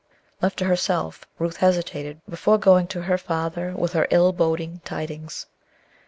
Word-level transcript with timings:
Left 0.41 0.57
to 0.57 0.65
herself, 0.65 1.25
Ruth 1.37 1.57
hesitated 1.57 2.21
before 2.27 2.57
going 2.57 2.87
to 2.87 3.03
her 3.03 3.19
father 3.19 3.73
with 3.75 3.93
her 3.93 4.07
ill 4.09 4.31
boding 4.33 4.81
tidings. 4.83 5.45